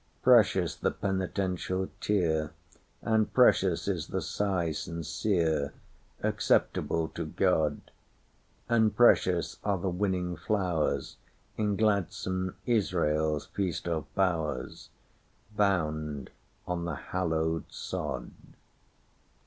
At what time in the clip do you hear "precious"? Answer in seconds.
0.23-0.75, 3.31-3.87, 8.95-9.59